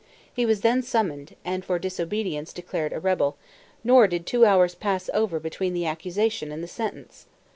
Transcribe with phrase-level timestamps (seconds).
[0.33, 3.37] He was then summoned, and for disobedience, declared a rebel;
[3.83, 7.27] nor did two hours pass over between the accusation and the sentence.